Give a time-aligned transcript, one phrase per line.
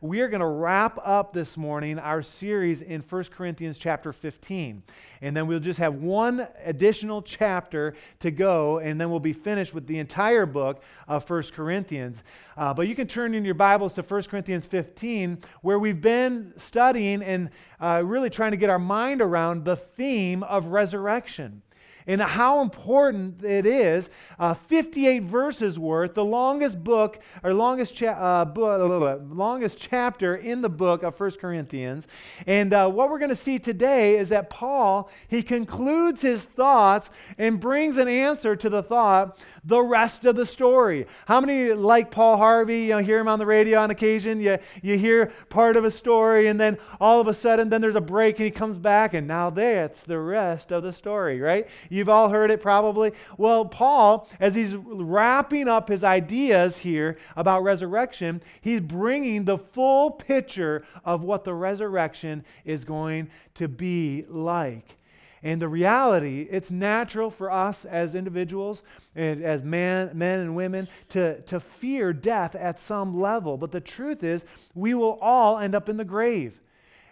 [0.00, 4.82] we are going to wrap up this morning our series in 1 Corinthians chapter 15.
[5.22, 9.74] And then we'll just have one additional chapter to go, and then we'll be finished
[9.74, 12.22] with the entire book of 1 Corinthians.
[12.56, 16.52] Uh, but you can turn in your Bibles to 1 Corinthians 15, where we've been
[16.56, 17.50] studying and
[17.80, 21.62] uh, really trying to get our mind around the theme of resurrection
[22.06, 24.10] and how important it is.
[24.38, 30.68] Uh, 58 verses worth, the longest book or longest, cha- uh, longest chapter in the
[30.68, 32.06] book of First Corinthians.
[32.46, 37.10] And uh, what we're going to see today is that Paul, he concludes his thoughts
[37.38, 41.06] and brings an answer to the thought the rest of the story.
[41.26, 42.82] How many like Paul Harvey?
[42.82, 44.40] You know, hear him on the radio on occasion.
[44.40, 47.94] You, you hear part of a story, and then all of a sudden, then there's
[47.94, 51.68] a break, and he comes back, and now that's the rest of the story, right?
[51.88, 53.12] You've all heard it probably.
[53.38, 60.10] Well, Paul, as he's wrapping up his ideas here about resurrection, he's bringing the full
[60.10, 64.96] picture of what the resurrection is going to be like.
[65.44, 68.82] And the reality, it's natural for us as individuals
[69.14, 73.58] and as man, men and women to, to fear death at some level.
[73.58, 76.58] But the truth is, we will all end up in the grave.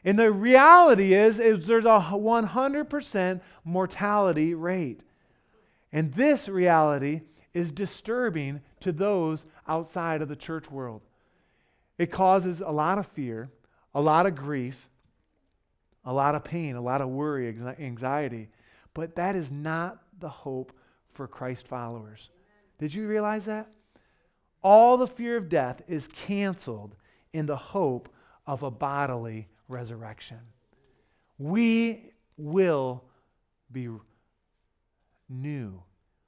[0.02, 5.02] And the reality is, is there's a 100% mortality rate.
[5.92, 7.20] And this reality
[7.52, 11.02] is disturbing to those outside of the church world.
[11.98, 13.50] It causes a lot of fear,
[13.94, 14.89] a lot of grief,
[16.05, 18.48] a lot of pain, a lot of worry, anxiety.
[18.95, 20.72] But that is not the hope
[21.12, 22.31] for Christ followers.
[22.78, 23.69] Did you realize that?
[24.62, 26.97] All the fear of death is canceled
[27.33, 28.08] in the hope
[28.47, 30.39] of a bodily resurrection.
[31.39, 33.05] We will
[33.70, 33.89] be
[35.28, 35.83] new.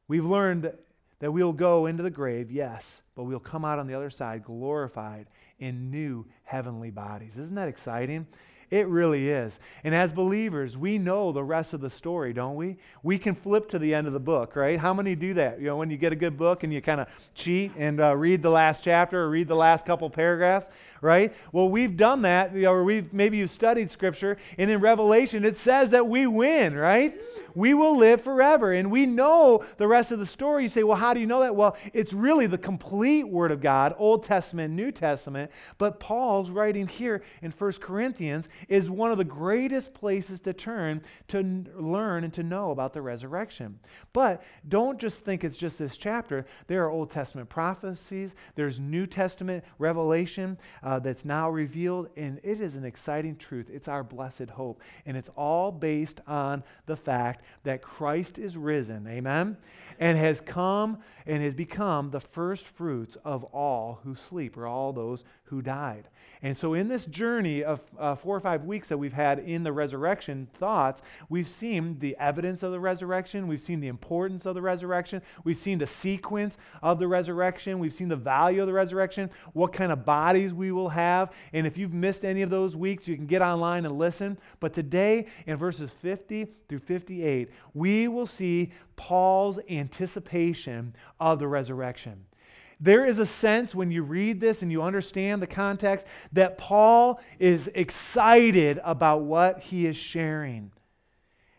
[0.09, 0.73] We've learned
[1.21, 4.45] that we'll go into the grave, yes, but we'll come out on the other side
[4.45, 5.27] glorified
[5.59, 7.37] in new heavenly bodies.
[7.37, 8.27] Isn't that exciting?
[8.71, 9.61] It really is.
[9.85, 12.77] And as believers, we know the rest of the story, don't we?
[13.03, 14.79] We can flip to the end of the book, right?
[14.79, 15.61] How many do that?
[15.61, 18.17] You know, when you get a good book and you kind of cheat and uh,
[18.17, 20.69] read the last chapter or read the last couple paragraphs,
[21.01, 21.35] right?
[21.53, 25.45] Well, we've done that, you know, or we've maybe you've studied scripture, and in Revelation
[25.45, 27.21] it says that we win, right?
[27.55, 28.73] We will live forever.
[28.73, 30.65] And we know the rest of the story.
[30.65, 31.55] You say, well, how do you know that?
[31.55, 35.51] Well, it's really the complete Word of God, Old Testament, New Testament.
[35.79, 41.03] But Paul's writing here in 1 Corinthians is one of the greatest places to turn
[41.29, 43.79] to learn and to know about the resurrection.
[44.13, 46.47] But don't just think it's just this chapter.
[46.67, 52.61] There are Old Testament prophecies, there's New Testament revelation uh, that's now revealed, and it
[52.61, 53.71] is an exciting truth.
[53.73, 54.81] It's our blessed hope.
[55.07, 59.57] And it's all based on the fact that Christ is risen, amen,
[59.99, 64.93] and has come and has become the first fruits of all who sleep, or all
[64.93, 66.09] those who died.
[66.43, 69.63] And so, in this journey of uh, four or five weeks that we've had in
[69.63, 71.01] the resurrection thoughts,
[71.31, 75.57] we've seen the evidence of the resurrection, we've seen the importance of the resurrection, we've
[75.57, 79.91] seen the sequence of the resurrection, we've seen the value of the resurrection, what kind
[79.91, 81.33] of bodies we will have.
[81.55, 84.37] And if you've missed any of those weeks, you can get online and listen.
[84.61, 92.25] But today, in verses 50 through 58, we will see Paul's anticipation of the resurrection.
[92.81, 97.21] There is a sense when you read this and you understand the context that Paul
[97.39, 100.71] is excited about what he is sharing.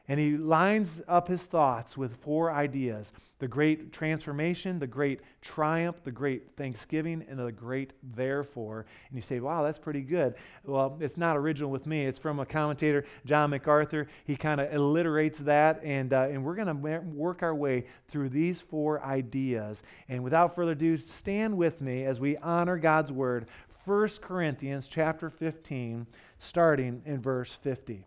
[0.07, 5.97] And he lines up his thoughts with four ideas the great transformation, the great triumph,
[6.05, 8.85] the great thanksgiving, and the great therefore.
[9.09, 10.35] And you say, wow, that's pretty good.
[10.63, 12.05] Well, it's not original with me.
[12.05, 14.07] It's from a commentator, John MacArthur.
[14.23, 18.29] He kind of alliterates that, and, uh, and we're going to work our way through
[18.29, 19.83] these four ideas.
[20.07, 23.47] And without further ado, stand with me as we honor God's word.
[23.83, 26.07] 1 Corinthians chapter 15,
[26.39, 28.05] starting in verse 50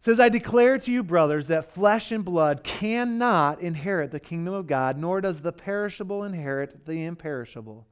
[0.00, 4.66] says, I declare to you, brothers, that flesh and blood cannot inherit the kingdom of
[4.66, 7.86] God, nor does the perishable inherit the imperishable.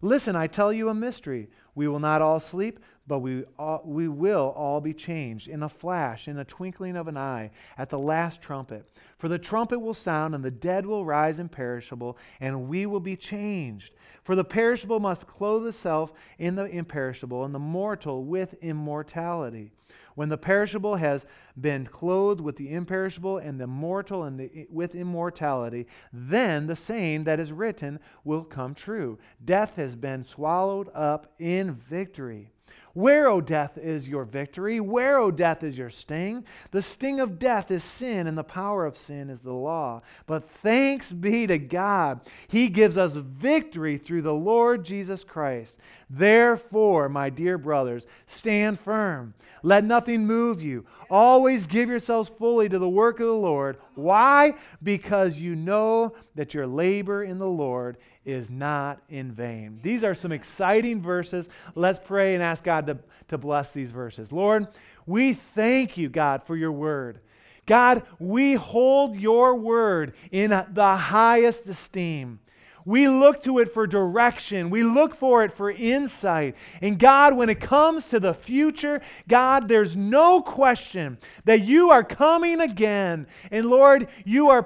[0.00, 1.50] Listen, I tell you a mystery.
[1.74, 5.68] We will not all sleep, but we, all, we will all be changed in a
[5.68, 8.88] flash, in a twinkling of an eye, at the last trumpet.
[9.18, 13.16] For the trumpet will sound, and the dead will rise imperishable, and we will be
[13.16, 13.92] changed.
[14.22, 19.72] For the perishable must clothe itself in the imperishable, and the mortal with immortality.
[20.20, 21.24] When the perishable has
[21.58, 27.24] been clothed with the imperishable, and the mortal and the, with immortality, then the saying
[27.24, 32.52] that is written will come true Death has been swallowed up in victory.
[32.92, 34.80] Where, O death, is your victory?
[34.80, 36.44] Where, O death, is your sting?
[36.72, 40.02] The sting of death is sin, and the power of sin is the law.
[40.26, 45.78] But thanks be to God, He gives us victory through the Lord Jesus Christ.
[46.08, 49.34] Therefore, my dear brothers, stand firm.
[49.62, 50.84] Let nothing move you.
[51.10, 53.78] Always give yourselves fully to the work of the Lord.
[53.94, 54.54] Why?
[54.82, 59.80] Because you know that your labor in the Lord is not in vain.
[59.82, 61.48] These are some exciting verses.
[61.74, 64.30] Let's pray and ask God to, to bless these verses.
[64.30, 64.68] Lord,
[65.06, 67.20] we thank you, God, for your word.
[67.66, 72.40] God, we hold your word in the highest esteem.
[72.84, 74.70] We look to it for direction.
[74.70, 76.56] We look for it for insight.
[76.80, 82.04] And God, when it comes to the future, God, there's no question that you are
[82.04, 83.26] coming again.
[83.50, 84.64] And Lord, you are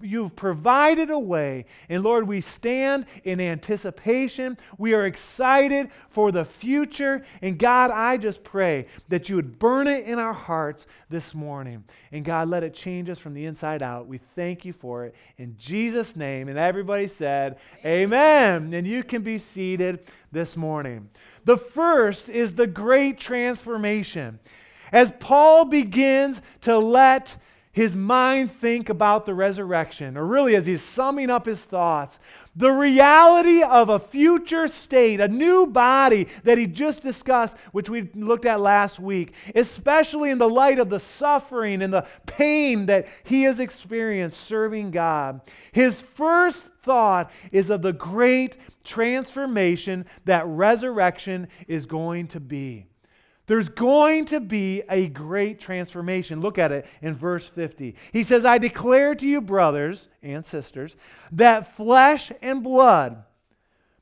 [0.00, 1.66] you've provided a way.
[1.88, 4.56] And Lord, we stand in anticipation.
[4.78, 7.24] We are excited for the future.
[7.42, 11.84] And God, I just pray that you would burn it in our hearts this morning.
[12.12, 14.06] And God, let it change us from the inside out.
[14.06, 15.14] We thank you for it.
[15.38, 16.48] In Jesus' name.
[16.48, 18.72] And everybody said, said, Amen.
[18.74, 20.00] And you can be seated
[20.32, 21.08] this morning.
[21.44, 24.38] The first is the great transformation.
[24.92, 27.36] As Paul begins to let
[27.72, 32.18] his mind think about the resurrection, or really as he's summing up his thoughts,
[32.60, 38.10] the reality of a future state, a new body that he just discussed, which we
[38.14, 43.08] looked at last week, especially in the light of the suffering and the pain that
[43.24, 45.40] he has experienced serving God.
[45.72, 52.86] His first thought is of the great transformation that resurrection is going to be.
[53.50, 56.40] There's going to be a great transformation.
[56.40, 57.96] Look at it in verse 50.
[58.12, 60.94] He says, I declare to you, brothers and sisters,
[61.32, 63.24] that flesh and blood,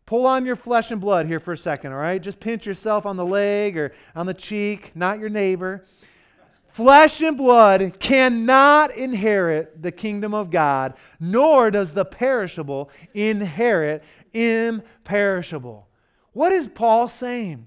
[0.04, 2.20] pull on your flesh and blood here for a second, all right?
[2.20, 5.82] Just pinch yourself on the leg or on the cheek, not your neighbor.
[6.66, 14.04] Flesh and blood cannot inherit the kingdom of God, nor does the perishable inherit
[14.34, 15.88] imperishable.
[16.34, 17.66] What is Paul saying?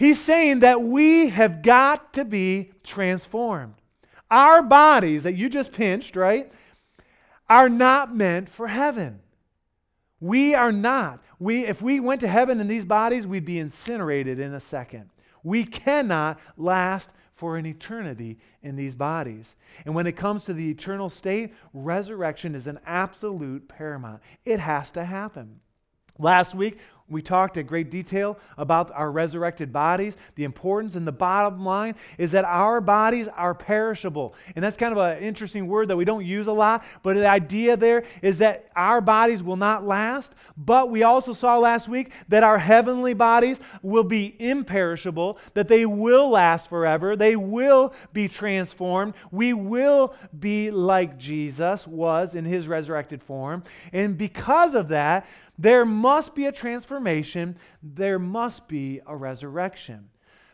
[0.00, 3.74] He's saying that we have got to be transformed.
[4.30, 6.50] Our bodies that you just pinched, right,
[7.50, 9.20] are not meant for heaven.
[10.18, 11.22] We are not.
[11.38, 15.10] We, if we went to heaven in these bodies, we'd be incinerated in a second.
[15.42, 19.54] We cannot last for an eternity in these bodies.
[19.84, 24.22] And when it comes to the eternal state, resurrection is an absolute paramount.
[24.46, 25.60] It has to happen.
[26.18, 26.78] Last week,
[27.10, 30.14] we talked in great detail about our resurrected bodies.
[30.36, 34.34] The importance and the bottom line is that our bodies are perishable.
[34.54, 37.28] And that's kind of an interesting word that we don't use a lot, but the
[37.28, 40.34] idea there is that our bodies will not last.
[40.56, 45.86] But we also saw last week that our heavenly bodies will be imperishable, that they
[45.86, 49.14] will last forever, they will be transformed.
[49.30, 53.64] We will be like Jesus was in his resurrected form.
[53.92, 55.26] And because of that,
[55.60, 60.08] there must be a transformation, there must be a resurrection.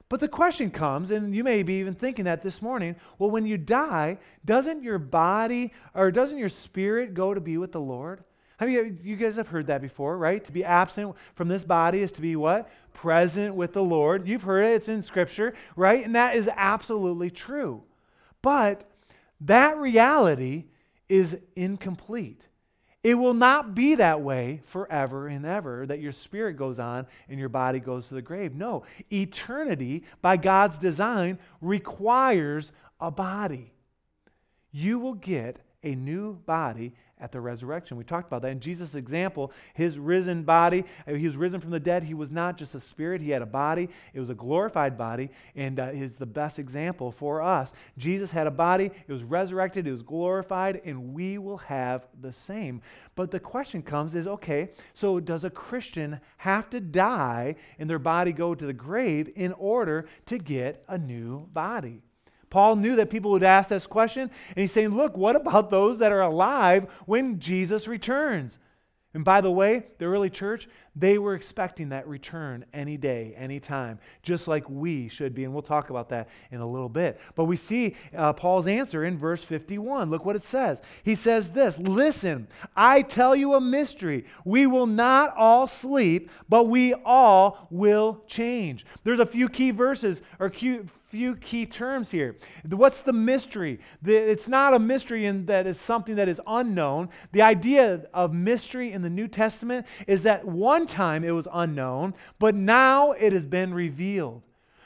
[0.08, 3.46] But the question comes, and you may be even thinking that this morning well, when
[3.46, 8.24] you die, doesn't your body or doesn't your spirit go to be with the Lord?
[8.58, 10.44] I mean, you guys have heard that before, right?
[10.44, 12.68] To be absent from this body is to be what?
[12.92, 14.26] Present with the Lord.
[14.26, 16.04] You've heard it, it's in Scripture, right?
[16.04, 17.84] And that is absolutely true.
[18.42, 18.90] But
[19.42, 20.64] that reality
[21.08, 22.42] is incomplete.
[23.06, 27.38] It will not be that way forever and ever, that your spirit goes on and
[27.38, 28.52] your body goes to the grave.
[28.52, 28.82] No,
[29.12, 33.72] eternity, by God's design, requires a body.
[34.72, 37.96] You will get a new body at the resurrection.
[37.96, 38.50] We talked about that.
[38.50, 42.02] In Jesus' example, his risen body, uh, he was risen from the dead.
[42.02, 43.88] He was not just a spirit, he had a body.
[44.12, 47.72] It was a glorified body, and uh, is the best example for us.
[47.96, 52.32] Jesus had a body, it was resurrected, it was glorified, and we will have the
[52.32, 52.82] same.
[53.14, 57.98] But the question comes is okay, so does a Christian have to die and their
[57.98, 62.02] body go to the grave in order to get a new body?
[62.50, 65.98] Paul knew that people would ask this question, and he's saying, Look, what about those
[65.98, 68.58] that are alive when Jesus returns?
[69.16, 73.58] And by the way, the early church, they were expecting that return any day, any
[73.58, 75.44] time, just like we should be.
[75.44, 77.18] And we'll talk about that in a little bit.
[77.34, 80.10] But we see uh, Paul's answer in verse 51.
[80.10, 80.82] Look what it says.
[81.02, 84.26] He says this Listen, I tell you a mystery.
[84.44, 88.84] We will not all sleep, but we all will change.
[89.02, 92.36] There's a few key verses or few few key terms here.
[92.68, 93.80] What's the mystery?
[94.02, 97.08] The, it's not a mystery in that it's something that is unknown.
[97.32, 102.12] The idea of mystery in the New Testament is that one time it was unknown,
[102.38, 104.42] but now it has been revealed.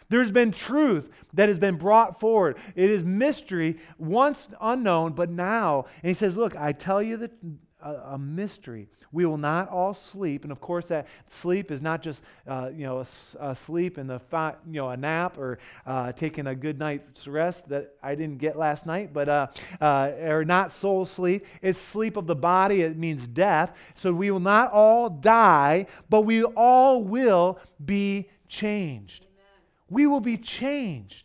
[0.09, 2.59] There's been truth that has been brought forward.
[2.77, 5.87] It is mystery, once unknown, but now.
[6.03, 7.33] And he says, Look, I tell you that
[7.83, 8.89] a, mystery.
[9.13, 12.85] We will not all sleep, and of course, that sleep is not just uh, you
[12.85, 13.07] know a,
[13.41, 17.27] a, sleep and the fi- you know a nap or uh, taking a good night's
[17.27, 19.47] rest that I didn't get last night, but uh,
[19.81, 21.47] uh, or not soul sleep.
[21.63, 22.83] It's sleep of the body.
[22.83, 23.77] It means death.
[23.95, 29.27] So we will not all die, but we all will be changed
[29.91, 31.25] we will be changed.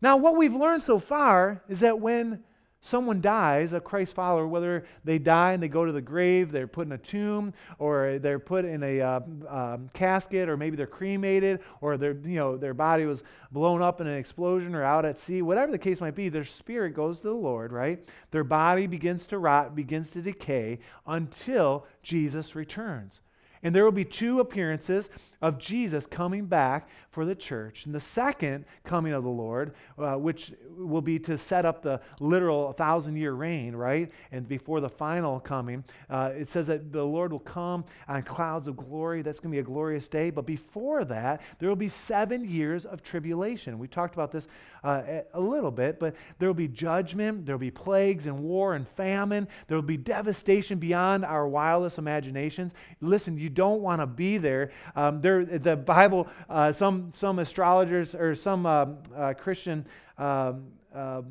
[0.00, 2.42] Now, what we've learned so far is that when
[2.82, 6.66] someone dies, a Christ follower, whether they die and they go to the grave, they're
[6.66, 10.86] put in a tomb, or they're put in a uh, um, casket, or maybe they're
[10.86, 13.22] cremated, or their, you know, their body was
[13.52, 16.44] blown up in an explosion or out at sea, whatever the case might be, their
[16.44, 18.06] spirit goes to the Lord, right?
[18.32, 23.20] Their body begins to rot, begins to decay until Jesus returns.
[23.62, 25.08] And there will be two appearances
[25.42, 27.84] of Jesus coming back for the church.
[27.84, 32.00] And the second coming of the Lord, uh, which will be to set up the
[32.20, 34.10] literal thousand year reign, right?
[34.30, 38.68] And before the final coming, uh, it says that the Lord will come on clouds
[38.68, 39.20] of glory.
[39.22, 40.30] That's going to be a glorious day.
[40.30, 43.78] But before that, there will be seven years of tribulation.
[43.78, 44.46] We talked about this
[44.84, 45.02] uh,
[45.34, 48.88] a little bit, but there will be judgment, there will be plagues and war and
[48.88, 52.72] famine, there will be devastation beyond our wildest imaginations.
[53.00, 54.70] Listen, you don't want to be there.
[54.96, 59.86] Um, there there, the Bible, uh, some, some astrologers or some um, uh, Christian
[60.18, 61.22] um, uh,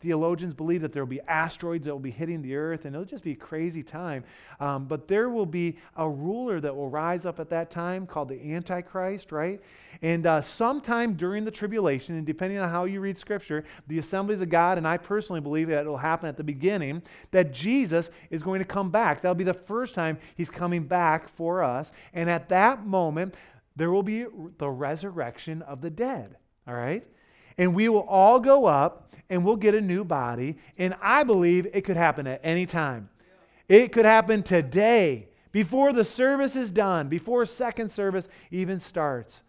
[0.00, 3.04] theologians believe that there will be asteroids that will be hitting the earth and it'll
[3.04, 4.24] just be a crazy time.
[4.60, 8.28] Um, but there will be a ruler that will rise up at that time called
[8.28, 9.60] the Antichrist, right?
[10.02, 14.40] And uh, sometime during the tribulation, and depending on how you read Scripture, the assemblies
[14.40, 18.10] of God, and I personally believe that it will happen at the beginning, that Jesus
[18.30, 19.20] is going to come back.
[19.20, 21.90] That'll be the first time he's coming back for us.
[22.12, 23.34] And at that moment,
[23.76, 24.26] there will be
[24.58, 26.36] the resurrection of the dead.
[26.66, 27.06] All right?
[27.58, 30.58] And we will all go up and we'll get a new body.
[30.78, 33.08] And I believe it could happen at any time.
[33.68, 39.42] It could happen today, before the service is done, before second service even starts.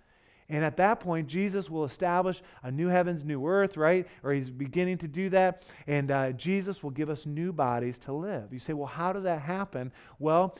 [0.50, 4.08] And at that point, Jesus will establish a new heavens, new earth, right?
[4.24, 5.64] Or he's beginning to do that.
[5.88, 8.54] And uh, Jesus will give us new bodies to live.
[8.54, 9.92] You say, well, how does that happen?
[10.20, 10.58] Well,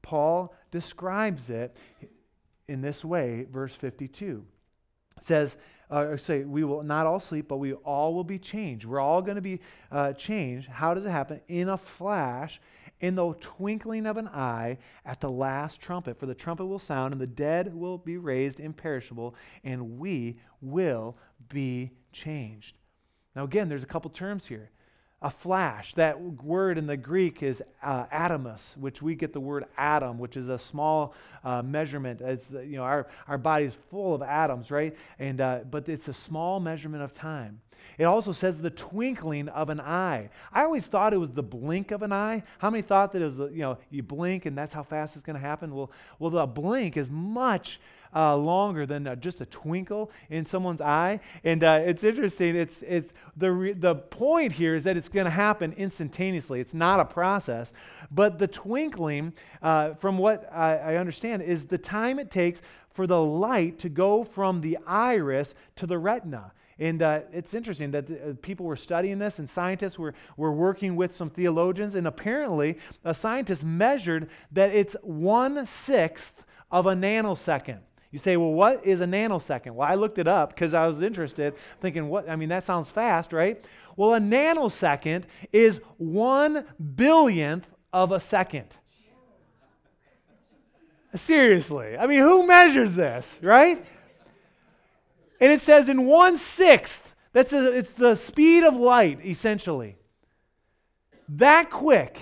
[0.00, 1.76] Paul describes it
[2.66, 4.42] in this way, verse 52.
[5.18, 5.58] It says,
[5.90, 8.84] uh, say, we will not all sleep, but we all will be changed.
[8.84, 10.68] We're all going to be uh, changed.
[10.68, 11.40] How does it happen?
[11.48, 12.60] In a flash,
[13.00, 16.18] in the twinkling of an eye at the last trumpet.
[16.18, 21.16] For the trumpet will sound, and the dead will be raised imperishable, and we will
[21.48, 22.78] be changed.
[23.34, 24.70] Now, again, there's a couple terms here.
[25.22, 25.94] A flash.
[25.94, 30.36] That word in the Greek is uh, atomus, which we get the word atom, which
[30.36, 32.20] is a small uh, measurement.
[32.20, 34.94] It's you know our our body is full of atoms, right?
[35.18, 37.60] And uh, but it's a small measurement of time.
[37.98, 40.28] It also says the twinkling of an eye.
[40.52, 42.42] I always thought it was the blink of an eye.
[42.58, 45.16] How many thought that it was the, you know, you blink and that's how fast
[45.16, 45.74] it's going to happen?
[45.74, 47.80] Well, well, the blink is much
[48.16, 51.20] uh, longer than uh, just a twinkle in someone's eye.
[51.44, 52.56] And uh, it's interesting.
[52.56, 56.60] It's, it's the, re- the point here is that it's going to happen instantaneously.
[56.60, 57.74] It's not a process.
[58.10, 62.62] But the twinkling, uh, from what I, I understand, is the time it takes
[62.94, 66.52] for the light to go from the iris to the retina.
[66.78, 70.96] And uh, it's interesting that uh, people were studying this, and scientists were, were working
[70.96, 77.80] with some theologians, and apparently, a scientist measured that it's one sixth of a nanosecond.
[78.10, 79.72] You say, well, what is a nanosecond?
[79.72, 82.28] Well, I looked it up because I was interested, thinking, what?
[82.28, 83.62] I mean, that sounds fast, right?
[83.96, 88.68] Well, a nanosecond is one billionth of a second.
[91.14, 91.96] Seriously.
[91.96, 93.84] I mean, who measures this, right?
[95.40, 99.96] And it says in one sixth, that's a, it's the speed of light, essentially.
[101.28, 102.20] That quick,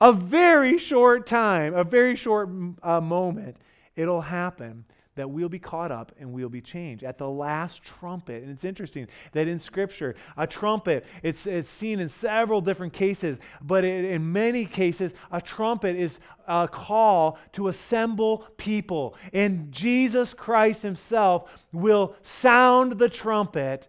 [0.00, 2.48] a very short time, a very short
[2.82, 3.56] uh, moment,
[3.96, 4.84] it'll happen
[5.16, 8.42] that we'll be caught up and we'll be changed at the last trumpet.
[8.42, 13.38] And it's interesting that in Scripture, a trumpet, it's, it's seen in several different cases,
[13.62, 19.16] but it, in many cases, a trumpet is a call to assemble people.
[19.32, 23.88] And Jesus Christ Himself will sound the trumpet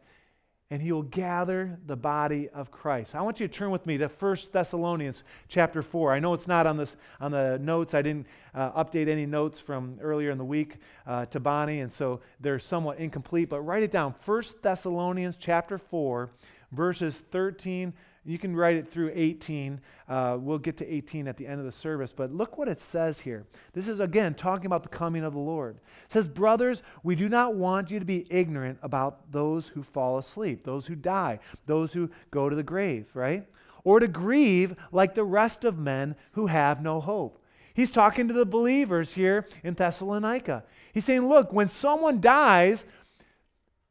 [0.70, 3.16] and he will gather the body of Christ.
[3.16, 6.12] I want you to turn with me to 1 Thessalonians chapter 4.
[6.12, 7.94] I know it's not on, this, on the notes.
[7.94, 11.92] I didn't uh, update any notes from earlier in the week uh, to Bonnie, and
[11.92, 14.14] so they're somewhat incomplete, but write it down.
[14.26, 16.30] 1 Thessalonians chapter 4,
[16.74, 17.94] verses 13
[18.28, 19.80] you can write it through 18.
[20.10, 22.12] Uh, we'll get to 18 at the end of the service.
[22.12, 23.46] But look what it says here.
[23.72, 25.78] This is, again, talking about the coming of the Lord.
[25.78, 30.18] It says, Brothers, we do not want you to be ignorant about those who fall
[30.18, 33.48] asleep, those who die, those who go to the grave, right?
[33.86, 37.42] Or to grieve like the rest of men who have no hope.
[37.74, 40.66] He's talking to the believers here in Thessalonica.
[40.94, 42.84] He's saying, Look, when someone dies,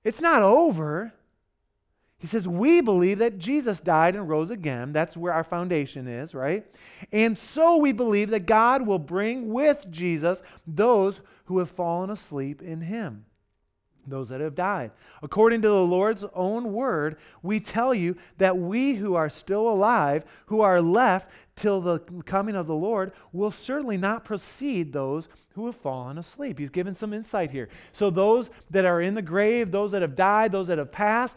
[0.05, 1.15] it's not over.
[2.19, 4.93] He says, We believe that Jesus died and rose again.
[4.93, 6.65] That's where our foundation is, right?
[7.13, 12.63] And so we believe that God will bring with Jesus those who have fallen asleep
[12.63, 13.25] in him
[14.07, 14.91] those that have died.
[15.23, 20.25] According to the Lord's own word, we tell you that we who are still alive,
[20.47, 25.65] who are left till the coming of the Lord, will certainly not precede those who
[25.67, 26.59] have fallen asleep.
[26.59, 27.71] He's given some insight here.
[27.93, 31.37] So, those that are in the grave, those that have died, those that have passed,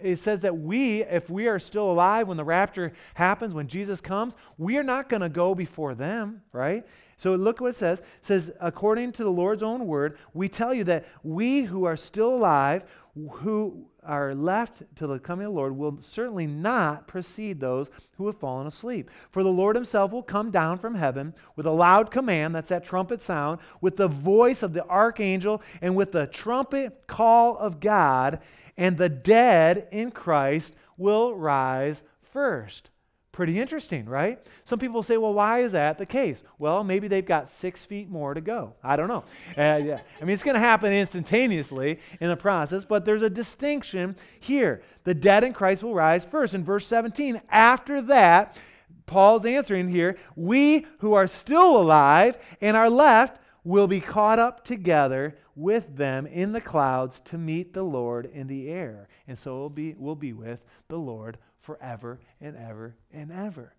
[0.00, 4.00] it says that we, if we are still alive when the rapture happens, when Jesus
[4.00, 6.86] comes, we are not going to go before them, right?
[7.16, 8.00] So look what it says.
[8.00, 11.96] It says, according to the Lord's own word, we tell you that we who are
[11.96, 12.84] still alive,
[13.30, 18.26] who are left till the coming of the Lord, will certainly not precede those who
[18.26, 19.10] have fallen asleep.
[19.30, 22.84] For the Lord himself will come down from heaven with a loud command, that's that
[22.84, 28.40] trumpet sound, with the voice of the archangel, and with the trumpet call of God,
[28.76, 32.90] and the dead in Christ will rise first.
[33.36, 34.40] Pretty interesting, right?
[34.64, 36.42] Some people say, well, why is that the case?
[36.58, 38.72] Well, maybe they've got six feet more to go.
[38.82, 39.24] I don't know.
[39.58, 40.00] Uh, yeah.
[40.18, 44.80] I mean, it's going to happen instantaneously in the process, but there's a distinction here.
[45.04, 46.54] The dead in Christ will rise first.
[46.54, 48.56] In verse 17, after that,
[49.04, 54.64] Paul's answering here, we who are still alive and are left will be caught up
[54.64, 59.08] together with them in the clouds to meet the Lord in the air.
[59.26, 63.72] And so we'll be, we'll be with the Lord forever and ever and ever.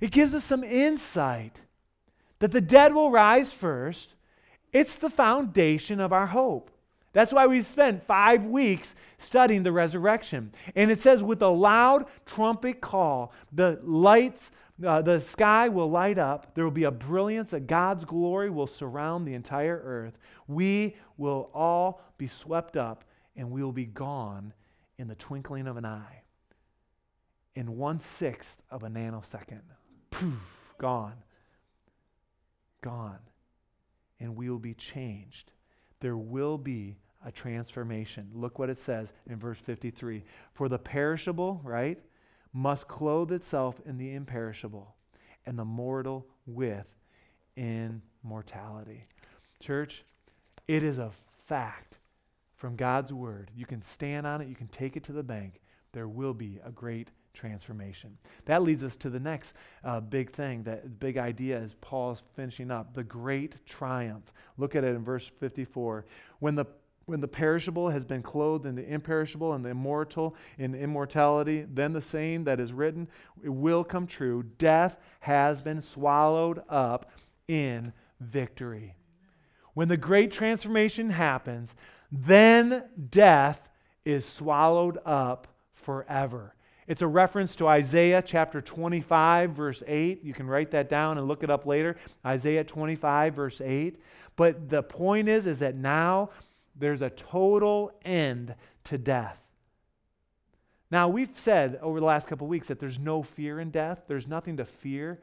[0.00, 1.60] It gives us some insight
[2.40, 4.14] that the dead will rise first.
[4.72, 6.70] It's the foundation of our hope.
[7.12, 10.52] That's why we spent five weeks studying the resurrection.
[10.76, 14.50] And it says, with a loud trumpet call, the lights,
[14.84, 16.54] uh, the sky will light up.
[16.54, 20.18] There will be a brilliance, that God's glory will surround the entire earth.
[20.46, 23.04] We will all be swept up,
[23.36, 24.52] and we will be gone
[24.98, 26.22] in the twinkling of an eye
[27.54, 29.62] in one sixth of a nanosecond.
[30.10, 31.16] Poof, gone.
[32.82, 33.18] Gone.
[34.20, 35.52] And we will be changed.
[36.00, 38.30] There will be a transformation.
[38.32, 41.98] Look what it says in verse 53 For the perishable, right,
[42.52, 44.94] must clothe itself in the imperishable,
[45.46, 46.86] and the mortal with
[47.56, 49.04] immortality.
[49.60, 50.04] Church,
[50.66, 51.10] it is a
[51.46, 51.98] fact
[52.56, 53.50] from God's word.
[53.54, 55.60] You can stand on it, you can take it to the bank.
[55.92, 58.18] There will be a great transformation.
[58.46, 62.70] That leads us to the next uh, big thing, that big idea as Paul's finishing
[62.70, 64.32] up the great triumph.
[64.56, 66.04] Look at it in verse 54.
[66.40, 66.66] When the
[67.08, 71.92] when the perishable has been clothed in the imperishable and the immortal in immortality, then
[71.92, 73.08] the saying that is written
[73.42, 77.10] it will come true death has been swallowed up
[77.48, 78.94] in victory.
[79.74, 81.74] When the great transformation happens,
[82.12, 83.68] then death
[84.04, 86.54] is swallowed up forever.
[86.86, 90.24] It's a reference to Isaiah chapter 25, verse 8.
[90.24, 91.96] You can write that down and look it up later.
[92.24, 94.00] Isaiah 25, verse 8.
[94.36, 96.30] But the point is, is that now
[96.78, 99.38] there's a total end to death.
[100.90, 104.26] Now, we've said over the last couple weeks that there's no fear in death, there's
[104.26, 105.20] nothing to fear.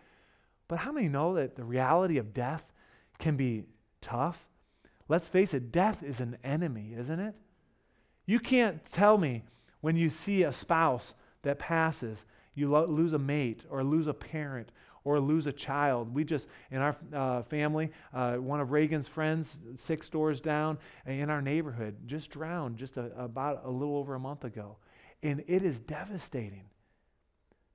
[0.68, 2.64] But how many know that the reality of death
[3.20, 3.64] can be
[4.02, 4.48] tough?
[5.08, 7.36] Let's face it, death is an enemy, isn't it?
[8.26, 9.44] You can't tell me
[9.82, 11.14] when you see a spouse
[11.44, 12.26] that passes.
[12.56, 14.72] You lo- lose a mate or lose a parent
[15.06, 16.14] or lose a child.
[16.14, 21.30] We just, in our uh, family, uh, one of Reagan's friends, six doors down in
[21.30, 24.76] our neighborhood, just drowned just a, about a little over a month ago.
[25.24, 26.66] And it is devastating.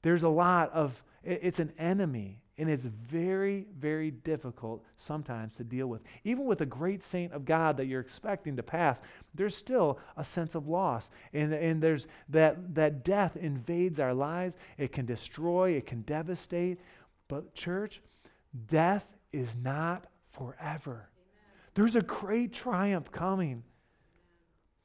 [0.03, 2.43] There's a lot of, it, it's an enemy.
[2.59, 6.03] And it's very, very difficult sometimes to deal with.
[6.25, 9.01] Even with a great saint of God that you're expecting to pass,
[9.35, 11.11] there's still a sense of loss.
[11.33, 14.57] And, and there's that, that death invades our lives.
[14.77, 16.81] It can destroy, it can devastate.
[17.31, 18.03] But, church,
[18.67, 20.91] death is not forever.
[20.93, 21.71] Amen.
[21.75, 23.63] There's a great triumph coming.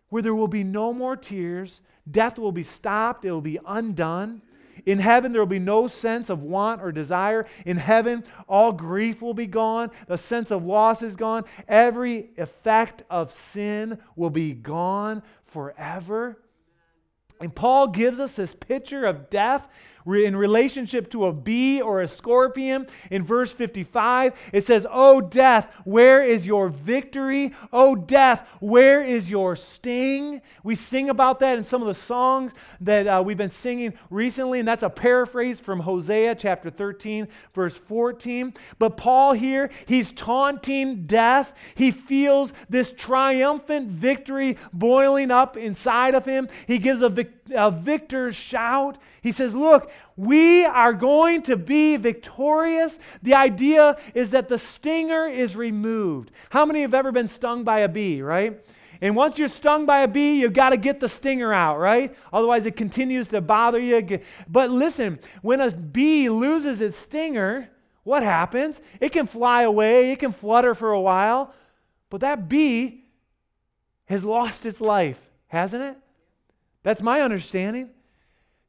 [0.10, 4.42] where there will be no more tears, death will be stopped, it will be undone.
[4.86, 7.48] In heaven, there will be no sense of want or desire.
[7.66, 9.90] In heaven, all grief will be gone.
[10.08, 11.46] The sense of loss is gone.
[11.68, 16.38] Every effect of sin will be gone forever.
[17.42, 19.68] And Paul gives us this picture of death
[20.06, 22.88] in relationship to a bee or a scorpion.
[23.10, 27.54] In verse 55, it says, O death, where is your victory?
[27.74, 30.42] O death, where is your sting?
[30.64, 34.60] We sing about that in some of the songs that uh, we've been singing recently,
[34.60, 38.54] and that's a paraphrase from Hosea chapter 13, verse 14.
[38.78, 41.54] But Paul here, he's taunting death.
[41.76, 46.48] He feels this triumphant victory boiling up inside of him.
[46.68, 48.98] He gives a, vic- a victor's shout.
[49.22, 53.00] He says, Look, we are going to be victorious.
[53.22, 56.32] The idea is that the stinger is removed.
[56.50, 58.60] How many have ever been stung by a bee, right?
[59.02, 62.16] And once you're stung by a bee, you've got to get the stinger out, right?
[62.32, 64.20] Otherwise, it continues to bother you.
[64.48, 67.70] But listen, when a bee loses its stinger,
[68.04, 68.80] what happens?
[69.00, 71.54] It can fly away, it can flutter for a while,
[72.10, 73.04] but that bee
[74.06, 75.98] has lost its life, hasn't it?
[76.86, 77.90] That's my understanding.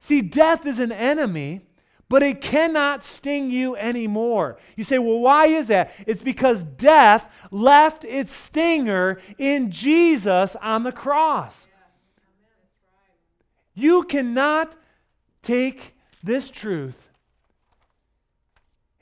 [0.01, 1.61] See, death is an enemy,
[2.09, 4.57] but it cannot sting you anymore.
[4.75, 5.93] You say, well, why is that?
[6.07, 11.67] It's because death left its stinger in Jesus on the cross.
[13.75, 14.75] You cannot
[15.43, 17.11] take this truth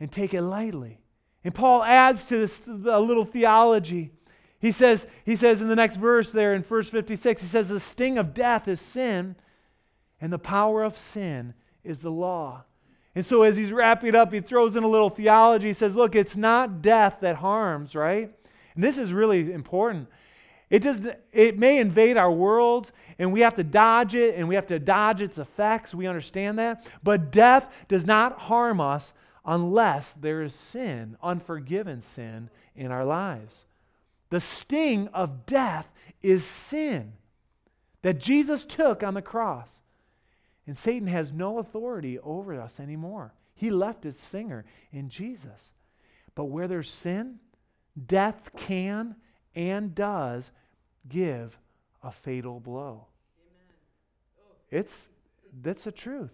[0.00, 0.98] and take it lightly.
[1.44, 4.10] And Paul adds to this a little theology.
[4.64, 7.78] He says, he says in the next verse there in verse 56, he says, The
[7.78, 9.36] sting of death is sin,
[10.22, 11.52] and the power of sin
[11.84, 12.64] is the law.
[13.14, 15.66] And so as he's wrapping it up, he throws in a little theology.
[15.66, 18.34] He says, Look, it's not death that harms, right?
[18.74, 20.08] And this is really important.
[20.70, 24.54] It, does, it may invade our worlds, and we have to dodge it, and we
[24.54, 25.94] have to dodge its effects.
[25.94, 26.86] We understand that.
[27.02, 29.12] But death does not harm us
[29.44, 33.66] unless there is sin, unforgiven sin in our lives.
[34.30, 35.88] The sting of death
[36.22, 37.12] is sin
[38.02, 39.80] that Jesus took on the cross.
[40.66, 43.34] And Satan has no authority over us anymore.
[43.54, 45.72] He left its stinger in Jesus.
[46.34, 47.38] But where there's sin,
[48.06, 49.16] death can
[49.54, 50.50] and does
[51.08, 51.56] give
[52.02, 53.06] a fatal blow.
[54.70, 55.08] It's
[55.62, 56.32] that's the truth.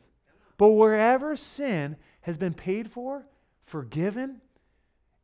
[0.56, 3.26] But wherever sin has been paid for,
[3.64, 4.40] forgiven,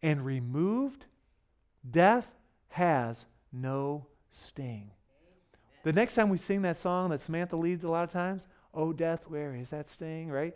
[0.02, 1.06] and removed,
[1.90, 2.26] death
[2.76, 4.90] has no sting.
[5.82, 8.92] The next time we sing that song that Samantha leads a lot of times, Oh,
[8.92, 10.54] death, where is that sting, right?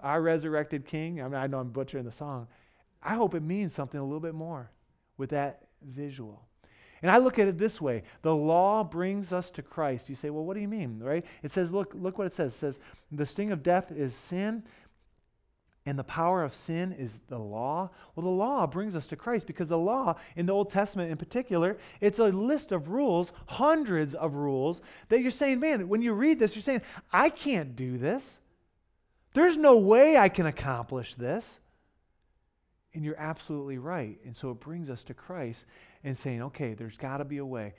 [0.00, 1.22] Our resurrected king.
[1.22, 2.48] I mean, I know I'm butchering the song.
[3.02, 4.70] I hope it means something a little bit more
[5.16, 6.42] with that visual.
[7.00, 10.10] And I look at it this way the law brings us to Christ.
[10.10, 11.24] You say, well, what do you mean, right?
[11.42, 12.52] It says, look, look what it says.
[12.52, 12.78] It says,
[13.10, 14.64] the sting of death is sin,
[15.86, 17.90] and the power of sin is the law.
[18.14, 21.18] Well, the law brings us to Christ because the law, in the Old Testament in
[21.18, 26.14] particular, it's a list of rules, hundreds of rules, that you're saying, man, when you
[26.14, 28.38] read this, you're saying, I can't do this.
[29.34, 31.58] There's no way I can accomplish this.
[32.94, 34.18] And you're absolutely right.
[34.24, 35.64] And so it brings us to Christ
[36.04, 37.74] and saying, okay, there's got to be a way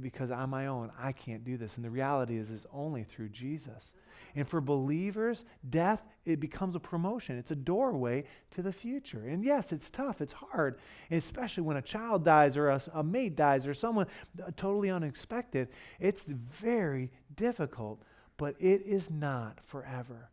[0.00, 1.76] because on my own, I can't do this.
[1.76, 3.92] And the reality is, it's only through Jesus.
[4.34, 7.38] And for believers, death, it becomes a promotion.
[7.38, 9.28] It's a doorway to the future.
[9.28, 10.78] And yes, it's tough, it's hard,
[11.10, 14.06] especially when a child dies or a, a mate dies or someone
[14.42, 15.68] uh, totally unexpected.
[16.00, 18.02] It's very difficult,
[18.38, 20.30] but it is not forever.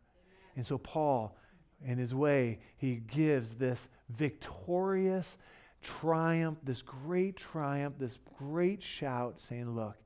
[0.56, 1.36] And so, Paul,
[1.84, 5.36] in his way, he gives this victorious
[5.82, 9.96] triumph, this great triumph, this great shout, saying, Look,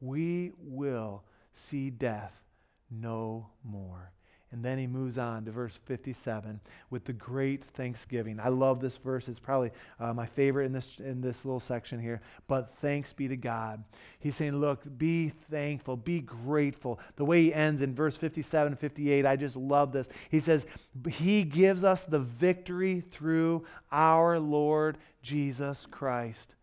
[0.00, 2.42] we will see death
[2.90, 4.12] no more.
[4.52, 6.60] And then he moves on to verse 57
[6.90, 8.38] with the great thanksgiving.
[8.38, 9.26] I love this verse.
[9.26, 12.20] It's probably uh, my favorite in this, in this little section here.
[12.48, 13.82] But thanks be to God.
[14.20, 17.00] He's saying, look, be thankful, be grateful.
[17.16, 20.10] The way he ends in verse 57 and 58, I just love this.
[20.30, 20.66] He says,
[21.10, 26.54] He gives us the victory through our Lord Jesus Christ.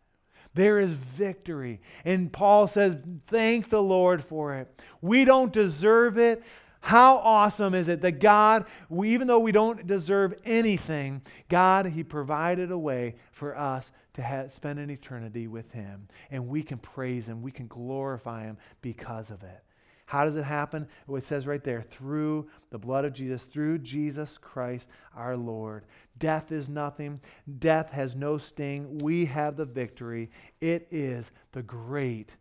[0.54, 1.82] There is victory.
[2.06, 2.98] And Paul says,
[3.28, 4.80] Thank the Lord for it.
[5.02, 6.44] We don't deserve it.
[6.82, 12.04] How awesome is it that God, we, even though we don't deserve anything, God, He
[12.04, 16.08] provided a way for us to spend an eternity with Him.
[16.32, 19.64] And we can praise Him, we can glorify Him because of it.
[20.06, 20.88] How does it happen?
[21.08, 25.86] It says right there through the blood of Jesus, through Jesus Christ our Lord.
[26.18, 27.22] Death is nothing,
[27.60, 28.98] death has no sting.
[29.00, 30.32] We have the victory.
[30.62, 32.32] It is the great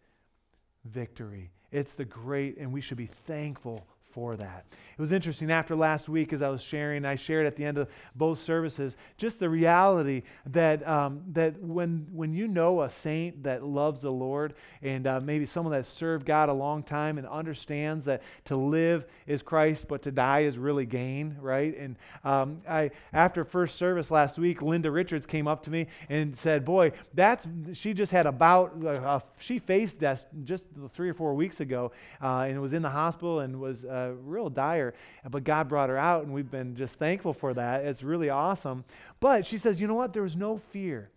[0.87, 1.51] victory.
[1.71, 3.87] It's the great, and we should be thankful
[4.19, 4.65] for that.
[4.99, 7.79] It was interesting after last week as I was sharing, I shared at the end
[7.79, 13.45] of both services, just the reality that, um, that when, when you know a saint
[13.45, 17.29] that loves the Lord and uh, maybe someone that served God a long time and
[17.29, 21.79] understands that to live is Christ, but to die is really gain, right?
[21.79, 26.37] And um, I, after first service last week, Linda Richards came up to me and
[26.37, 31.35] said, Boy, that's, she just had about, uh, she faced death just three or four
[31.35, 34.95] weeks ago uh, and was in the hospital and was uh, real dire.
[35.29, 37.85] But God brought her out, and we've been just thankful for that.
[37.85, 38.85] It's really awesome.
[39.21, 40.13] But she says, you know what?
[40.13, 41.11] There was no fear.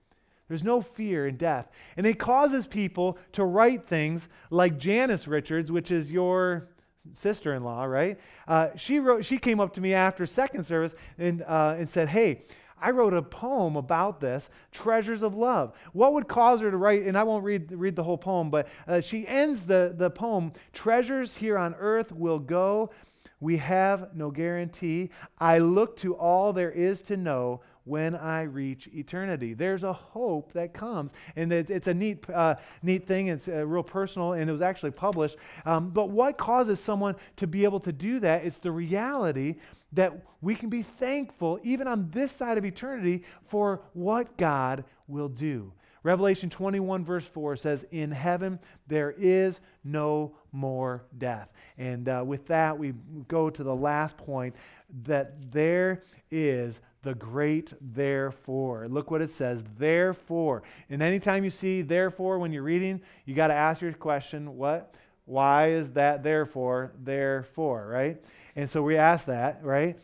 [0.48, 1.72] There's no fear in death.
[1.96, 6.68] And it causes people to write things like Janice Richards, which is your
[7.14, 8.20] sister-in-law, right?
[8.48, 9.26] Uh, she wrote.
[9.26, 12.44] She came up to me after second service and uh, and said, "Hey,
[12.82, 15.74] I wrote a poem about this, Treasures of Love.
[15.94, 18.68] What would cause her to write, and I won't read, read the whole poem, but
[18.88, 22.92] uh, she ends the, the poem Treasures here on earth will go.
[23.40, 25.10] We have no guarantee.
[25.40, 29.54] I look to all there is to know when I reach eternity.
[29.54, 31.14] There's a hope that comes.
[31.36, 33.28] And it, it's a neat, uh, neat thing.
[33.28, 35.38] It's uh, real personal, and it was actually published.
[35.66, 38.46] Um, but what causes someone to be able to do that?
[38.46, 39.56] It's the reality
[39.94, 45.30] that we can be thankful, even on this side of eternity, for what God will
[45.30, 45.74] do.
[46.04, 51.50] Revelation 21, verse 4 says, In heaven there is no more death.
[51.78, 52.94] And uh, with that, we
[53.28, 54.56] go to the last point
[55.04, 58.88] that there is the great therefore.
[58.88, 60.64] Look what it says, therefore.
[60.90, 64.94] And anytime you see therefore when you're reading, you got to ask your question, what?
[65.26, 68.22] Why is that therefore, therefore, right?
[68.56, 69.98] And so we ask that, right?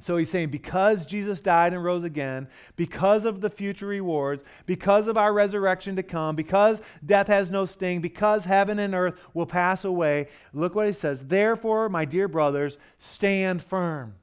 [0.00, 5.08] So he's saying, because Jesus died and rose again, because of the future rewards, because
[5.08, 9.46] of our resurrection to come, because death has no sting, because heaven and earth will
[9.46, 11.26] pass away, look what he says.
[11.26, 14.14] Therefore, my dear brothers, stand firm.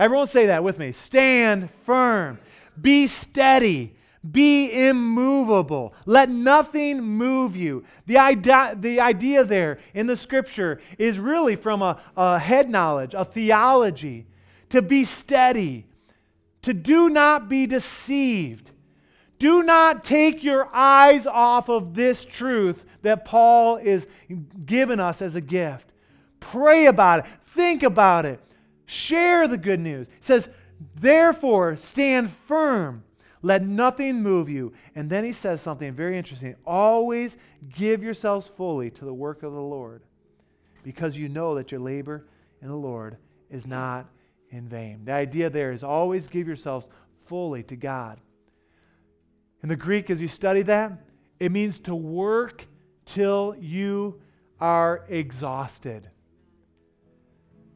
[0.00, 0.92] Everyone say that with me.
[0.92, 2.38] Stand firm.
[2.80, 3.94] Be steady.
[4.32, 5.92] Be immovable.
[6.06, 7.84] Let nothing move you.
[8.06, 13.12] The idea, the idea there in the scripture is really from a, a head knowledge,
[13.12, 14.24] a theology,
[14.70, 15.84] to be steady,
[16.62, 18.70] to do not be deceived.
[19.38, 24.06] Do not take your eyes off of this truth that Paul is
[24.64, 25.92] giving us as a gift.
[26.40, 28.40] Pray about it, think about it,
[28.90, 30.08] share the good news.
[30.08, 30.48] It says,
[30.96, 33.04] therefore, stand firm
[33.42, 34.72] let nothing move you.
[34.94, 36.56] And then he says something very interesting.
[36.66, 37.36] Always
[37.72, 40.02] give yourselves fully to the work of the Lord,
[40.82, 42.26] because you know that your labor
[42.60, 43.16] in the Lord
[43.50, 44.06] is not
[44.50, 45.04] in vain.
[45.04, 46.88] The idea there is always give yourselves
[47.26, 48.20] fully to God.
[49.62, 50.92] In the Greek, as you study that,
[51.38, 52.66] it means to work
[53.04, 54.20] till you
[54.60, 56.10] are exhausted.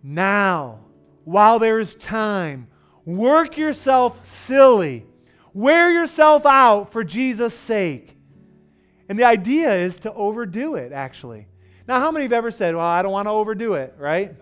[0.02, 0.80] Now,
[1.24, 2.68] while there is time,
[3.04, 5.06] work yourself silly
[5.54, 8.16] Wear yourself out for Jesus' sake.
[9.08, 11.46] And the idea is to overdo it, actually.
[11.86, 14.34] Now, how many have ever said, Well, I don't want to overdo it, right?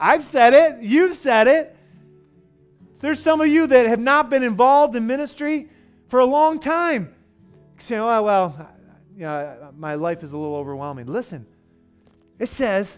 [0.00, 0.82] I've said it.
[0.82, 1.76] You've said it.
[3.00, 5.68] There's some of you that have not been involved in ministry
[6.08, 7.14] for a long time.
[7.78, 8.70] Saying, Oh, well,
[9.14, 11.06] you know, my life is a little overwhelming.
[11.06, 11.44] Listen,
[12.38, 12.96] it says,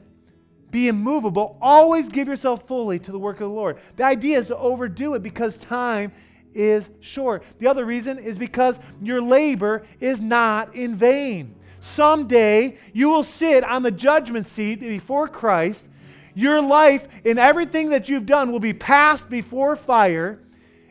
[0.71, 1.57] be immovable.
[1.61, 3.79] Always give yourself fully to the work of the Lord.
[3.97, 6.13] The idea is to overdo it because time
[6.55, 7.45] is short.
[7.59, 11.55] The other reason is because your labor is not in vain.
[11.81, 15.87] Someday you will sit on the judgment seat before Christ.
[16.35, 20.41] Your life and everything that you've done will be passed before fire.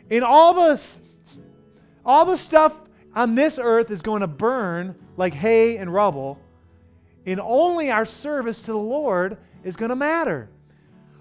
[0.09, 0.81] And all the,
[2.05, 2.73] all the stuff
[3.15, 6.39] on this earth is going to burn like hay and rubble.
[7.25, 10.49] And only our service to the Lord is going to matter.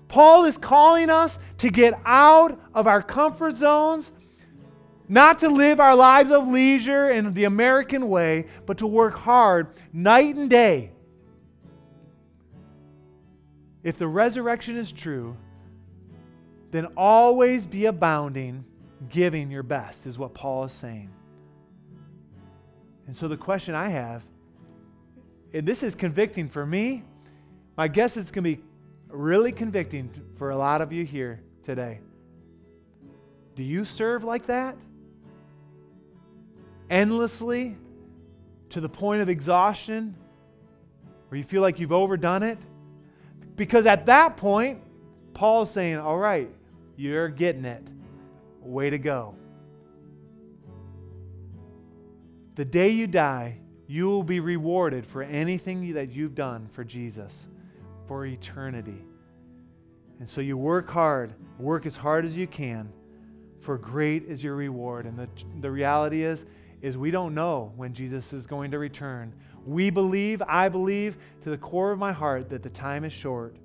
[0.07, 4.13] Paul is calling us to get out of our comfort zones
[5.09, 9.69] not to live our lives of leisure in the American way, but to work hard
[9.93, 10.93] night and day.
[13.83, 15.37] If the resurrection is true,
[16.71, 18.65] then always be abounding,
[19.11, 21.11] giving your best, is what Paul is saying.
[23.07, 24.23] And so the question I have,
[25.53, 27.05] and this is convicting for me,
[27.77, 28.63] my guess it's going to be
[29.09, 32.01] really convicting for a lot of you here today.
[33.55, 34.77] Do you serve like that?
[36.91, 37.77] endlessly
[38.71, 40.15] to the point of exhaustion
[41.29, 42.59] where you feel like you've overdone it?
[43.57, 44.81] Because at that point,
[45.33, 46.51] Paul's saying, All right,
[46.97, 47.83] you're getting it.
[48.61, 49.35] Way to go.
[52.57, 57.47] The day you die, you will be rewarded for anything that you've done for Jesus
[58.07, 59.05] for eternity.
[60.21, 62.93] And so you work hard, work as hard as you can,
[63.61, 65.07] for great is your reward.
[65.07, 65.29] And the,
[65.61, 66.45] the reality is,
[66.83, 69.33] is we don't know when Jesus is going to return.
[69.65, 73.57] We believe, I believe to the core of my heart that the time is short.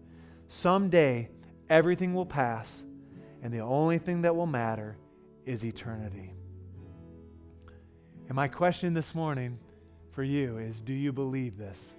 [0.47, 1.29] Someday,
[1.69, 2.83] everything will pass,
[3.43, 4.97] and the only thing that will matter
[5.45, 6.33] is eternity.
[8.27, 9.59] And my question this morning
[10.11, 11.93] for you is do you believe this?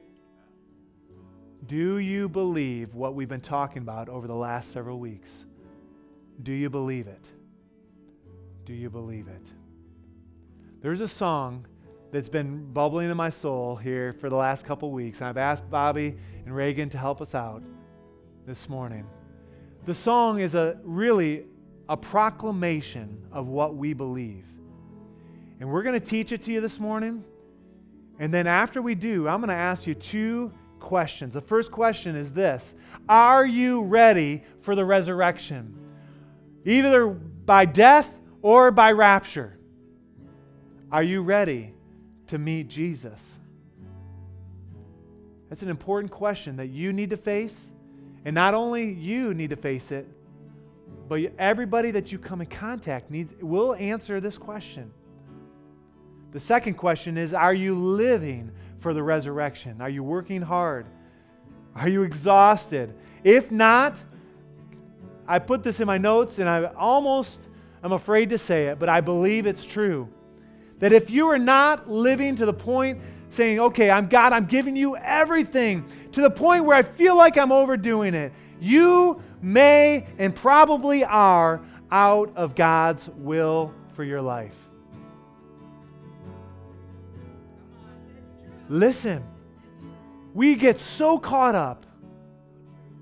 [1.67, 5.45] Do you believe what we've been talking about over the last several weeks?
[6.43, 7.25] Do you believe it?
[8.65, 9.47] Do you believe it?
[10.81, 11.67] There's a song
[12.11, 15.21] that's been bubbling in my soul here for the last couple weeks.
[15.21, 17.63] And I've asked Bobby and Reagan to help us out
[18.47, 19.07] this morning.
[19.87, 21.47] The song is a really
[21.89, 24.47] a proclamation of what we believe.
[25.59, 27.23] And we're going to teach it to you this morning.
[28.19, 31.35] And then after we do, I'm going to ask you two questions.
[31.35, 32.75] The first question is this
[33.09, 35.77] Are you ready for the resurrection?
[36.65, 38.11] Either by death
[38.43, 39.57] or by rapture.
[40.91, 41.73] Are you ready
[42.27, 43.39] to meet Jesus?
[45.49, 47.71] That's an important question that you need to face.
[48.25, 50.07] And not only you need to face it,
[51.09, 54.93] but everybody that you come in contact needs will answer this question.
[56.33, 59.81] The second question is Are you living for the resurrection?
[59.81, 60.87] Are you working hard?
[61.75, 62.95] Are you exhausted?
[63.23, 63.97] If not,
[65.29, 67.41] I put this in my notes and I almost
[67.85, 70.09] am afraid to say it, but I believe it's true.
[70.81, 74.75] That if you are not living to the point saying, okay, I'm God, I'm giving
[74.75, 80.35] you everything, to the point where I feel like I'm overdoing it, you may and
[80.35, 81.61] probably are
[81.93, 84.55] out of God's will for your life.
[88.71, 89.25] Listen,
[90.33, 91.87] we get so caught up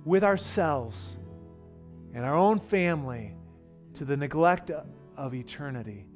[0.07, 1.19] with ourselves
[2.15, 3.35] and our own family
[3.93, 4.71] to the neglect
[5.19, 6.07] of eternity.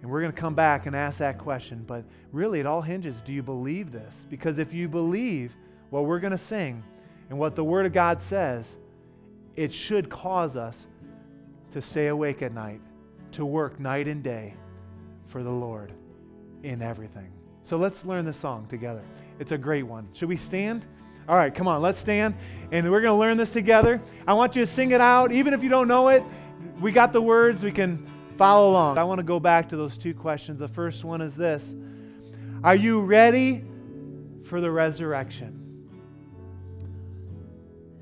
[0.00, 1.82] And we're going to come back and ask that question.
[1.84, 4.24] But really, it all hinges do you believe this?
[4.30, 5.52] Because if you believe
[5.90, 6.84] what we're going to sing
[7.28, 8.76] and what the Word of God says,
[9.56, 10.86] it should cause us
[11.72, 12.80] to stay awake at night,
[13.32, 14.54] to work night and day
[15.26, 15.92] for the Lord
[16.62, 17.32] in everything.
[17.70, 19.00] So let's learn the song together.
[19.38, 20.08] It's a great one.
[20.12, 20.84] Should we stand?
[21.28, 22.34] All right, come on, let's stand.
[22.72, 24.02] And we're going to learn this together.
[24.26, 25.30] I want you to sing it out.
[25.30, 26.24] Even if you don't know it,
[26.80, 27.62] we got the words.
[27.62, 28.04] We can
[28.36, 28.98] follow along.
[28.98, 30.58] I want to go back to those two questions.
[30.58, 31.76] The first one is this
[32.64, 33.64] Are you ready
[34.46, 35.86] for the resurrection?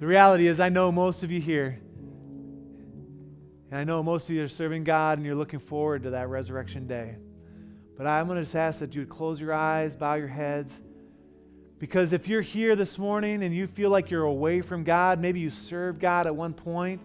[0.00, 1.78] The reality is, I know most of you here,
[3.70, 6.30] and I know most of you are serving God and you're looking forward to that
[6.30, 7.16] resurrection day.
[7.98, 10.80] But I'm going to just ask that you would close your eyes, bow your heads.
[11.80, 15.40] Because if you're here this morning and you feel like you're away from God, maybe
[15.40, 17.00] you served God at one point,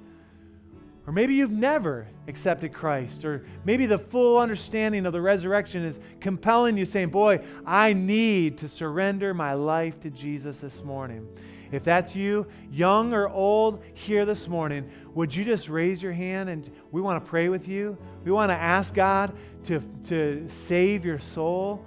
[1.06, 6.00] or maybe you've never accepted Christ, or maybe the full understanding of the resurrection is
[6.22, 11.28] compelling you, saying, Boy, I need to surrender my life to Jesus this morning.
[11.72, 16.50] If that's you, young or old, here this morning, would you just raise your hand
[16.50, 17.98] and we want to pray with you?
[18.24, 21.84] We want to ask God to, to save your soul,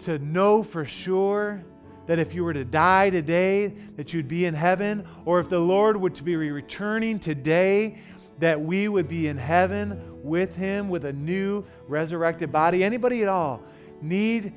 [0.00, 1.64] to know for sure
[2.06, 5.58] that if you were to die today, that you'd be in heaven, or if the
[5.58, 7.98] Lord were to be returning today,
[8.38, 12.84] that we would be in heaven with him with a new resurrected body.
[12.84, 13.62] Anybody at all
[14.02, 14.52] need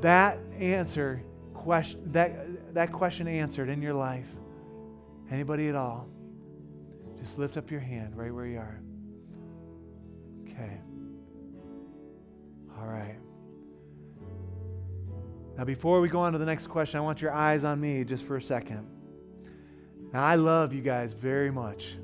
[0.00, 1.22] that answer
[1.54, 4.26] question, that, that question answered in your life?
[5.30, 6.06] Anybody at all?
[7.18, 8.80] Just lift up your hand right where you are.
[10.52, 10.78] Okay.
[12.78, 13.16] All right.
[15.56, 18.04] Now, before we go on to the next question, I want your eyes on me
[18.04, 18.86] just for a second.
[20.12, 21.94] Now, I love you guys very much.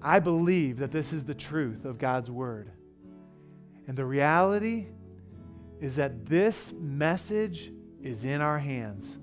[0.00, 2.72] I believe that this is the truth of God's Word.
[3.86, 4.86] And the reality
[5.80, 7.70] is that this message
[8.02, 9.16] is in our hands.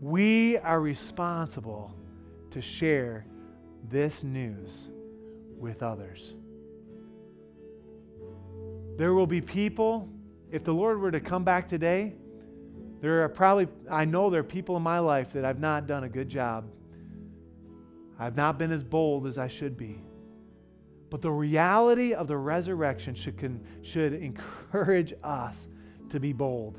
[0.00, 1.94] We are responsible
[2.50, 3.26] to share
[3.88, 4.88] this news
[5.62, 6.34] with others.
[8.98, 10.08] There will be people,
[10.50, 12.12] if the Lord were to come back today,
[13.00, 16.04] there are probably, I know there are people in my life that I've not done
[16.04, 16.66] a good job.
[18.18, 20.00] I've not been as bold as I should be.
[21.10, 25.66] But the reality of the resurrection should, should encourage us
[26.10, 26.78] to be bold.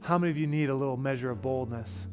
[0.00, 2.06] How many of you need a little measure of boldness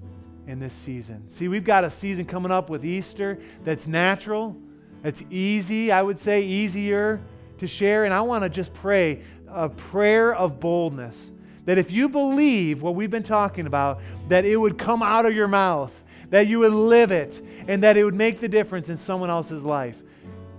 [0.47, 1.29] in this season?
[1.29, 4.57] See, we've got a season coming up with Easter that's natural,
[5.01, 7.21] that's easy, I would say, easier
[7.59, 11.31] to share, and I want to just pray a prayer of boldness.
[11.65, 15.33] That if you believe what we've been talking about, that it would come out of
[15.33, 15.91] your mouth,
[16.29, 19.63] that you would live it, and that it would make the difference in someone else's
[19.63, 20.01] life.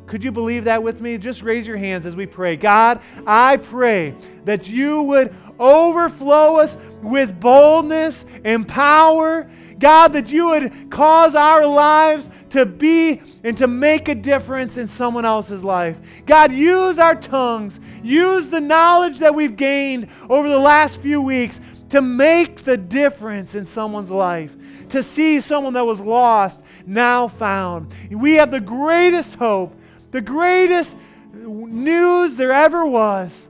[0.08, 1.18] Could you believe that with me?
[1.18, 2.56] Just raise your hands as we pray.
[2.56, 9.48] God, I pray that you would overflow us with boldness and power.
[9.78, 14.88] God, that you would cause our lives to be and to make a difference in
[14.88, 15.98] someone else's life.
[16.26, 21.60] God, use our tongues, use the knowledge that we've gained over the last few weeks
[21.90, 24.54] to make the difference in someone's life,
[24.90, 27.94] to see someone that was lost now found.
[28.10, 29.77] We have the greatest hope,
[30.10, 30.96] the greatest
[31.32, 33.48] news there ever was.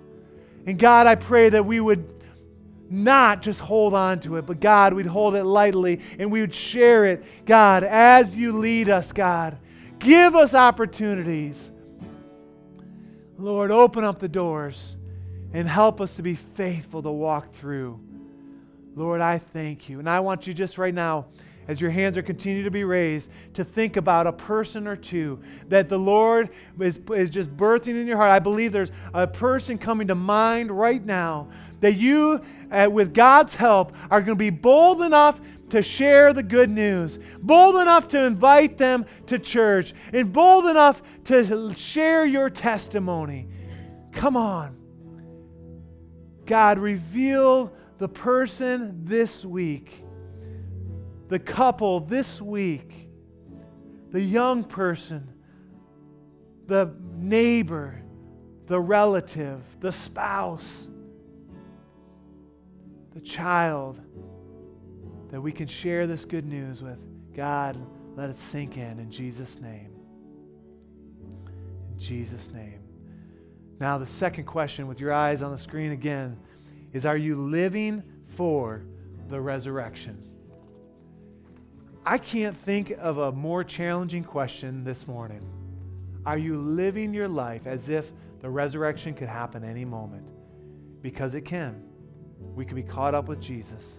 [0.66, 2.06] And God, I pray that we would
[2.90, 6.54] not just hold on to it, but God, we'd hold it lightly and we would
[6.54, 9.58] share it, God, as you lead us, God.
[9.98, 11.70] Give us opportunities.
[13.38, 14.96] Lord, open up the doors
[15.52, 18.00] and help us to be faithful to walk through.
[18.94, 19.98] Lord, I thank you.
[19.98, 21.26] And I want you just right now,
[21.68, 25.38] as your hands are continuing to be raised, to think about a person or two
[25.68, 26.50] that the Lord
[26.80, 28.30] is, is just birthing in your heart.
[28.30, 31.48] I believe there's a person coming to mind right now
[31.80, 32.40] that you,
[32.72, 35.40] uh, with God's help, are going to be bold enough
[35.70, 41.02] to share the good news, bold enough to invite them to church, and bold enough
[41.24, 43.48] to share your testimony.
[44.12, 44.76] Come on.
[46.46, 50.02] God, reveal the person this week,
[51.28, 53.10] the couple this week,
[54.10, 55.28] the young person,
[56.66, 58.02] the neighbor,
[58.66, 60.88] the relative, the spouse
[63.18, 64.00] the child
[65.32, 66.98] that we can share this good news with.
[67.34, 67.76] God,
[68.14, 69.90] let it sink in in Jesus' name.
[71.90, 72.78] In Jesus' name.
[73.80, 76.38] Now, the second question, with your eyes on the screen again,
[76.92, 78.04] is Are you living
[78.36, 78.84] for
[79.28, 80.22] the resurrection?
[82.08, 85.42] I can't think of a more challenging question this morning.
[86.24, 90.26] Are you living your life as if the resurrection could happen any moment?
[91.02, 91.82] Because it can
[92.54, 93.98] we can be caught up with Jesus.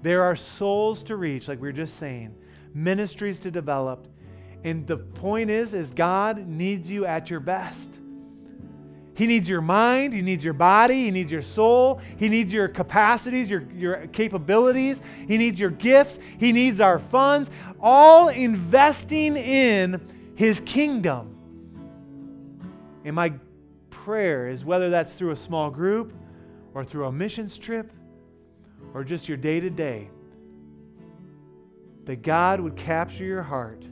[0.00, 2.34] There are souls to reach, like we were just saying,
[2.72, 4.08] ministries to develop.
[4.64, 7.97] And the point is, is God needs you at your best.
[9.18, 12.68] He needs your mind, He needs your body, He needs your soul, He needs your
[12.68, 17.50] capacities, your, your capabilities, He needs your gifts, He needs our funds,
[17.80, 21.34] all investing in His kingdom.
[23.04, 23.32] And my
[23.90, 26.12] prayer is whether that's through a small group,
[26.74, 27.90] or through a missions trip
[28.94, 30.08] or just your day to day,
[32.04, 33.82] that God would capture your heart.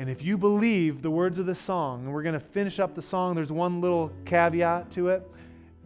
[0.00, 2.94] And if you believe the words of the song, and we're going to finish up
[2.94, 5.30] the song, there's one little caveat to it,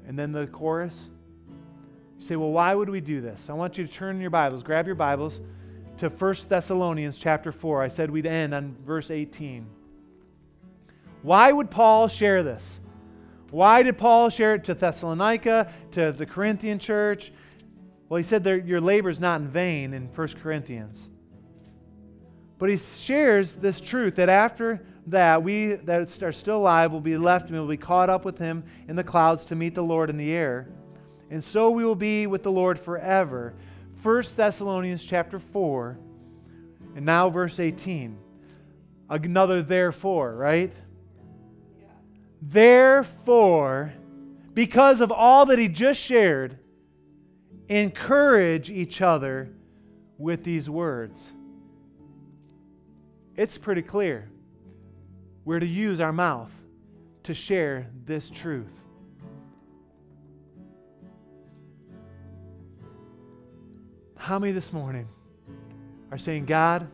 [0.07, 1.11] and then the chorus.
[1.49, 3.51] You say, well, why would we do this?
[3.51, 5.41] I want you to turn in your Bibles, grab your Bibles
[5.99, 7.83] to 1 Thessalonians chapter 4.
[7.83, 9.67] I said we'd end on verse 18.
[11.23, 12.79] Why would Paul share this?
[13.51, 17.33] Why did Paul share it to Thessalonica, to the Corinthian church?
[18.09, 21.11] Well, he said your labor is not in vain in 1 Corinthians.
[22.59, 27.19] But he shares this truth that after that, we that are still alive will be
[27.19, 30.09] left and will be caught up with him in the clouds to meet the Lord
[30.09, 30.69] in the air.
[31.31, 33.55] And so we will be with the Lord forever.
[34.03, 35.99] 1 Thessalonians chapter 4,
[36.97, 38.17] and now verse 18.
[39.11, 40.73] Another therefore, right?
[42.41, 43.93] Therefore,
[44.55, 46.59] because of all that he just shared,
[47.69, 49.51] encourage each other
[50.19, 51.34] with these words.
[53.37, 54.29] It's pretty clear.
[55.45, 56.53] We're to use our mouth
[57.25, 58.71] to share this truth.
[64.17, 65.07] How many this morning
[66.11, 66.87] are saying, God,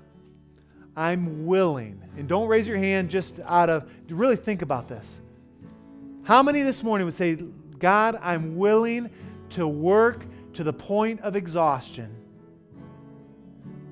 [0.97, 5.21] I'm willing, and don't raise your hand just out of, really think about this.
[6.25, 7.37] How many this morning would say,
[7.79, 9.11] God, I'm willing
[9.51, 10.25] to work
[10.55, 12.20] to the point of exhaustion?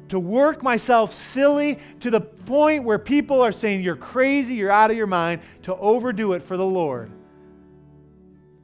[0.09, 4.91] To work myself silly to the point where people are saying, You're crazy, you're out
[4.91, 7.11] of your mind, to overdo it for the Lord.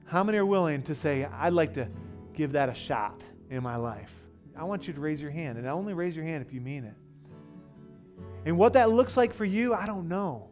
[0.06, 1.88] How many are willing to say, I'd like to
[2.34, 3.20] give that a shot
[3.50, 4.10] in my life?
[4.56, 6.60] I want you to raise your hand, and I only raise your hand if you
[6.60, 6.94] mean it.
[8.46, 10.48] And what that looks like for you, I don't know.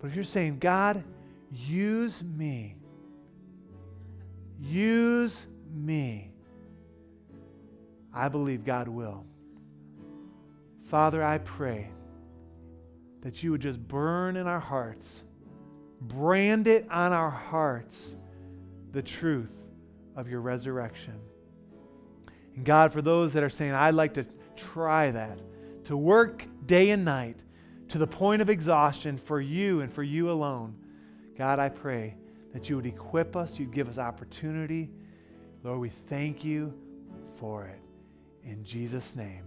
[0.00, 1.02] But if you're saying, God,
[1.54, 2.74] Use me.
[4.60, 6.32] Use me.
[8.12, 9.24] I believe God will.
[10.94, 11.90] Father, I pray
[13.22, 15.24] that you would just burn in our hearts
[16.02, 18.14] brand it on our hearts
[18.92, 19.50] the truth
[20.14, 21.18] of your resurrection.
[22.54, 24.24] And God, for those that are saying, I'd like to
[24.54, 25.40] try that,
[25.86, 27.40] to work day and night
[27.88, 30.76] to the point of exhaustion for you and for you alone,
[31.36, 32.14] God, I pray
[32.52, 34.88] that you would equip us, you'd give us opportunity.
[35.64, 36.72] Lord, we thank you
[37.34, 37.80] for it.
[38.44, 39.42] In Jesus' name,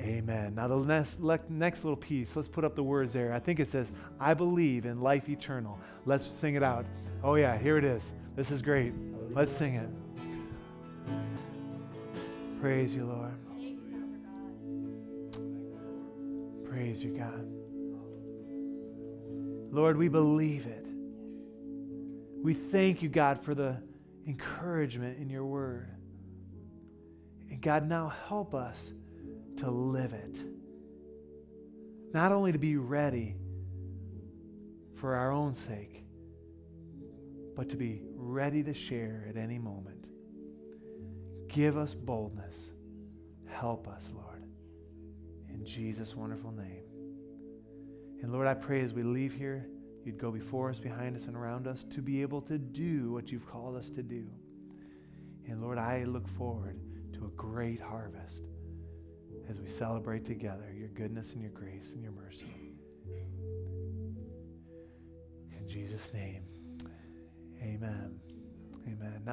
[0.00, 0.54] amen.
[0.54, 1.18] Now, the next,
[1.48, 3.32] next little piece, let's put up the words there.
[3.32, 5.78] I think it says, I believe in life eternal.
[6.04, 6.84] Let's sing it out.
[7.22, 8.12] Oh, yeah, here it is.
[8.36, 8.92] This is great.
[9.30, 9.88] Let's sing it.
[12.60, 13.34] Praise you, Lord.
[16.64, 17.46] Praise you, God.
[19.70, 20.86] Lord, we believe it.
[22.42, 23.76] We thank you, God, for the
[24.26, 25.88] encouragement in your word.
[27.50, 28.92] And God, now help us
[29.58, 30.44] to live it.
[32.12, 33.36] Not only to be ready
[34.94, 36.04] for our own sake,
[37.56, 40.06] but to be ready to share at any moment.
[41.48, 42.56] Give us boldness.
[43.46, 44.44] Help us, Lord.
[45.48, 46.82] In Jesus' wonderful name.
[48.22, 49.68] And Lord, I pray as we leave here,
[50.04, 53.30] you'd go before us, behind us, and around us to be able to do what
[53.30, 54.26] you've called us to do.
[55.46, 56.78] And Lord, I look forward
[57.12, 58.42] to a great harvest
[59.48, 62.54] as we celebrate together your goodness and your grace and your mercy.
[65.58, 66.42] In Jesus' name,
[67.62, 68.20] amen.
[68.86, 69.22] Amen.
[69.24, 69.32] Now